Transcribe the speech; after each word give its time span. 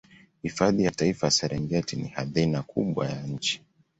hifadhi 0.43 0.83
ya 0.83 0.91
taifa 0.91 1.27
ya 1.27 1.31
serengeti 1.31 1.95
ni 1.95 2.07
hadhina 2.07 2.61
kubwa 2.63 3.09
ya 3.09 3.21
nchi 3.23 3.61